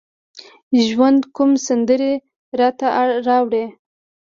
ژوند 0.85 1.21
کوم 1.35 1.51
سندرې 1.65 2.13
راته 2.59 2.87
راوړه 3.27 3.65